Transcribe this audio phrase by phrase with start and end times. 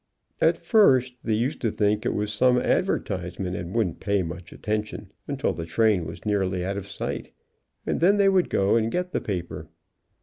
[0.41, 5.11] At first they used to think it was some advertisement and wouldn't pay much attention,
[5.27, 7.31] until the train was nearly out of sight,
[7.85, 9.69] then they would go and get the paper.